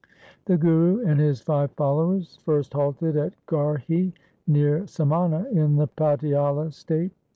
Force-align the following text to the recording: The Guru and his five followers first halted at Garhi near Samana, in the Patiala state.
The 0.45 0.57
Guru 0.57 1.05
and 1.05 1.19
his 1.19 1.41
five 1.41 1.69
followers 1.73 2.37
first 2.43 2.73
halted 2.73 3.15
at 3.17 3.35
Garhi 3.45 4.13
near 4.47 4.87
Samana, 4.87 5.45
in 5.51 5.75
the 5.75 5.89
Patiala 5.89 6.73
state. 6.73 7.11